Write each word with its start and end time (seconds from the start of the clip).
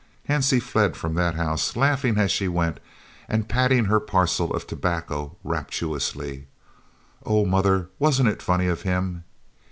Hansie 0.27 0.59
fled 0.63 0.97
from 0.97 1.13
that 1.13 1.35
house, 1.35 1.75
laughing 1.75 2.17
as 2.17 2.31
she 2.31 2.47
went, 2.47 2.79
and 3.29 3.47
patting 3.47 3.85
her 3.85 3.99
parcel 3.99 4.51
of 4.51 4.65
tobacco 4.65 5.37
rapturously. 5.43 6.47
"Oh, 7.23 7.45
mother, 7.45 7.89
wasn't 7.99 8.29
it 8.29 8.41
funny 8.41 8.65
of 8.65 8.81
him?" 8.81 9.25